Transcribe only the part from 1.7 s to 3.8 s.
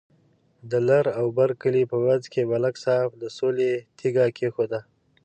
په منځ کې ملک صاحب د سولې